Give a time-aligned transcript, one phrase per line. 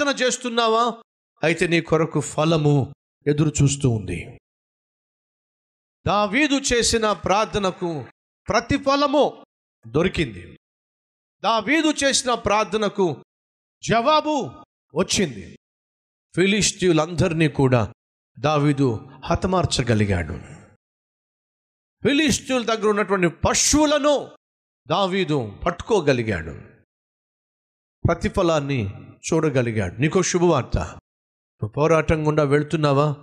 [0.00, 1.02] ప్రార్థన చేస్తున్నావా?
[1.42, 2.94] అయితే నీ కొరకు ఫలము
[3.26, 4.40] ఎదురు చూస్తూ ఉంది.
[6.06, 8.04] దావీదు చేసిన ప్రార్థనకు
[8.48, 9.44] ప్రతిఫలము
[9.86, 10.58] దొరికింది.
[11.44, 13.24] దావీదు చేసిన ప్రార్థనకు
[13.82, 14.50] జవాబు
[14.94, 15.58] వచ్చింది.
[16.36, 17.92] ఫిలిస్తీయులందరినీ కూడా
[18.38, 20.40] దావీదు హతమార్చగలిగాడు.
[22.02, 24.30] ఫిలిస్తీయుల దగ్గర ఉన్నటువంటి పశువులను
[24.88, 26.70] దావీదు పట్టుకోగలిగాడు.
[28.06, 29.94] ప్రతిఫలాన్ని చూడగలిగాడు.
[29.94, 30.78] నీకో శుభవార్త.
[30.78, 33.16] నువ్వు పోరాటం గుండా వెళ్తున్నావా?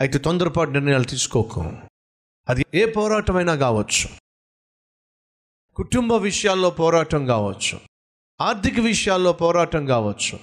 [0.00, 1.72] అయితే తొందరపాటు నిర్ణయాలు తీసుకోకు.
[2.48, 4.08] అది ఏ పోరాటమైనా కావచ్చు.
[5.74, 7.80] కుటుంబ విషయాల్లో పోరాటం కావచ్చు.
[8.40, 10.38] ఆర్థిక విషయాల్లో పోరాటం కావచ్చు.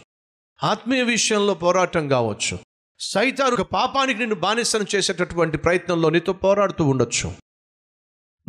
[0.63, 2.59] ఆత్మీయ విషయంలో పోరాటం కావచ్చు.
[2.99, 7.29] సైతాను పాపానికి నిన్ను బానిసను చేసేటటువంటి ప్రయత్నంలో నీతో పోరాడుతూ ఉండొచ్చు.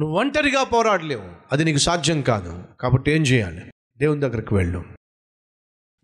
[0.00, 1.34] నువ్వు ఒంటరిగా పోరాడలేవు.
[1.52, 2.64] అది నీకు సాధ్యం కాదు.
[2.80, 3.72] కాబట్టి ఏం చేయాలి?
[3.96, 4.84] దేవుని దగ్గరికి వెళ్ళు.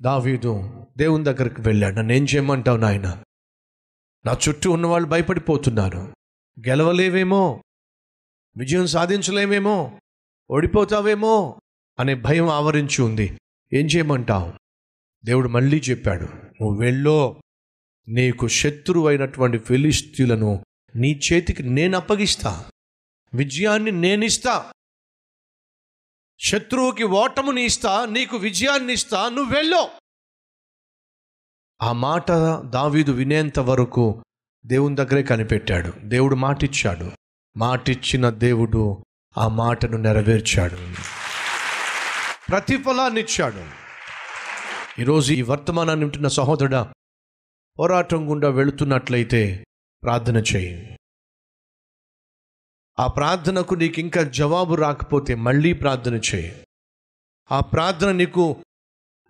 [0.02, 1.94] దావీదు దేవుని దగ్గరికి వెళ్ళాడు.
[1.94, 3.22] నన్ను ఏం చేయమంటావు నాయన?
[4.26, 6.14] నా చుట్టూ ఉన్నవాళ్ళు భయపడిపోతున్నారు.
[6.68, 7.62] గెలవలేవేమో?
[8.56, 10.00] విజయం సాధించలేమేమో?
[10.50, 11.60] ఓడిపోతావేమో?
[11.98, 13.38] అనే భయం ఆవరించి ఉంది.
[13.72, 14.52] ఏం చేయమంటావు?
[15.24, 17.42] దేవుడు మళ్ళీ చెప్పాడు నువ్వు వెళ్ళో.
[18.08, 20.64] నీకు శత్రువు అయినటువంటి ఫిలిస్తీలను
[20.96, 22.64] నీ చేతికి నేను అప్పగిస్తా.
[23.34, 24.72] విజయాన్ని నేనిస్తా.
[26.44, 29.88] శత్రువుకి ఓటముని ఇస్తా నీకు విజయాన్ని ఇస్తా నువ్వు వెళ్ళో.
[31.82, 32.32] ఆ మాట
[32.64, 34.24] దావీదు వినేంత వరకు
[34.66, 35.92] దేవుని దగ్గరే కనిపెట్టాడు.
[35.98, 37.10] దేవుడు మాటిచ్చాడు.
[37.56, 39.04] మాటిచ్చిన దేవుడు
[39.38, 40.76] ఆ మాటను నెరవేర్చాడు.
[42.48, 43.64] ప్రతిఫలాన్ని ఇచ్చాడు.
[45.00, 46.74] ఈరోజు ఈ వర్తమానాన్ని వింటున్న సహోదరుడ
[47.78, 49.64] పోరాటం గుండా వెళుతున్నట్లయితే
[50.02, 50.98] ప్రార్థన చేయి.
[52.98, 56.66] ఆ ప్రార్థనకు నీకు ఇంకా జవాబు రాకపోతే మళ్ళీ ప్రార్థన చేయి.
[57.52, 58.64] ఆ ప్రార్థన నీకు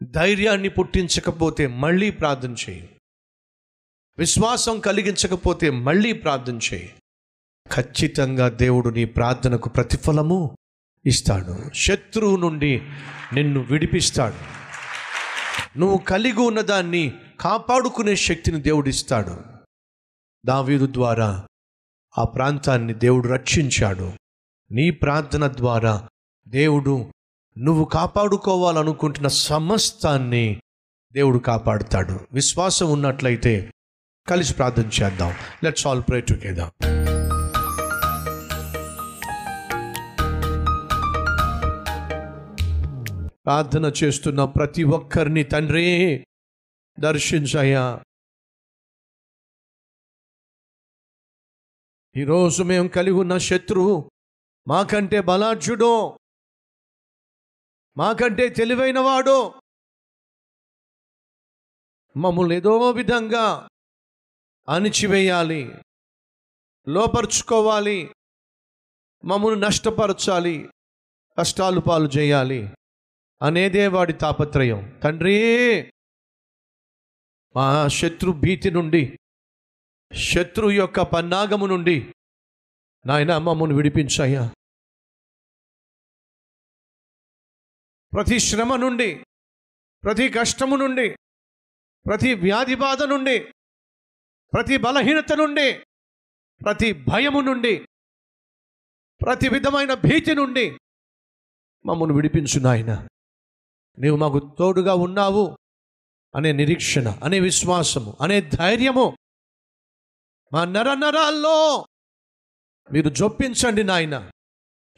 [0.03, 2.91] ధైర్యాన్ని పుట్టించకపోతే మళ్ళీ ప్రార్థన చేయి.
[4.19, 6.95] విశ్వాసం కలిగించకపోతే మళ్ళీ ప్రార్థన చేయి.
[7.73, 10.57] ఖచ్చితంగా దేవుడు నీ ప్రార్థనకు ప్రతిఫలము
[11.07, 11.75] ఇస్తాడు.
[11.75, 12.83] శత్రువు నుండి
[13.33, 14.63] నిన్ను విడిపిస్తాడు.
[15.79, 19.41] నువ్వు కలిగి ఉన్నదాన్ని కాపాడుకునే శక్తిని దేవుడిస్తాడు
[20.47, 21.47] దావీదు ద్వారా
[22.19, 24.13] ఆ ప్రాంతాన్ని దేవుడు రక్షించాడు.
[24.71, 26.09] నీ ప్రార్థన ద్వారా
[26.49, 27.13] దేవుడు
[27.59, 30.61] నువ్వు కాపాడుకోవాలనుకుంటున్న సమస్తాన్ని
[31.13, 32.21] దేవుడు కాపాడుతాడు.
[32.33, 33.71] విశ్వాసం ఉన్నట్లయితే
[34.29, 35.35] కలిసి ప్రార్థన చేద్దాం.
[35.65, 36.71] లెట్స్ ఆల్ ప్రే టుగెదర్
[43.45, 46.27] ప్రార్థన చేస్తున్న ప్రతి ఒక్కరిని తండ్రి
[47.01, 48.01] దర్శించయ్యా.
[52.17, 54.11] ఈరోజు మేము కలిగి ఉన్న శత్రువు
[54.69, 56.19] మాకంటే బలాఢ్యుడో
[57.97, 59.61] మాకంటే తెలివైనవాడో
[62.17, 63.69] మమ్మల్ని ఏదో విధంగా
[64.69, 65.75] అణిచివేయాలి
[66.89, 68.15] లోపరుచుకోవాలి
[69.25, 70.71] మమ్మల్ని నష్టపరచాలి
[71.39, 72.75] కష్టాలు పాలు చేయాలి
[73.43, 75.01] అనేదే వాడి తాపత్రయం.
[75.05, 75.37] తండ్రి
[77.57, 79.19] మా శత్రు భీతి నుండి
[80.15, 82.15] శత్రు యొక్క పన్నాగము నుండి
[83.07, 84.55] నాయన మమ్మను విడిపించాయా
[88.15, 89.25] ప్రతి శ్రమ నుండి
[90.05, 91.17] ప్రతి కష్టము నుండి
[92.07, 93.53] ప్రతి వ్యాధి బాధ నుండి
[94.55, 95.85] ప్రతి బలహీనత నుండి
[96.65, 97.89] ప్రతి భయము నుండి
[99.23, 100.79] ప్రతి విధమైన భీతి నుండి
[101.87, 103.09] మమ్మను విడిపించు నాయన.
[103.99, 105.59] నీవు మాకు తోడుగా ఉన్నావు
[106.35, 109.19] అనే నిరీక్షణ అనే విశ్వాసము అనే ధైర్యము
[110.53, 111.87] మా నర నరాల్లో
[112.93, 114.31] మీరు జొప్పించండి నాయన.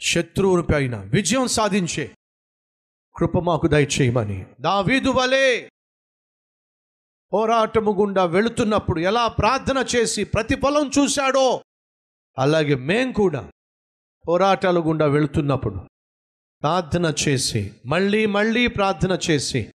[0.00, 2.16] శత్రువుని పైన విజయం సాధించే
[3.16, 4.46] కృప మాకు దయచేయమని.
[4.60, 5.70] దావీదు వలే
[7.32, 11.64] పోరాటము గుండా వెళుతున్నప్పుడు ఎలా ప్రార్థన చేసి ప్రతిఫలం చూశాడో
[12.38, 13.50] అలాగే మేం కూడా
[14.28, 15.76] పోరాటాల గుండా వెళుతున్నప్పుడు
[16.62, 19.72] ప్రార్థన చేసి మళ్ళీ మళ్ళీ ప్రార్థన చేసి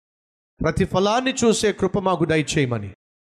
[0.61, 2.96] ప్రతిఫలాన్ని చూసే కృప మాకు దయచేయమని.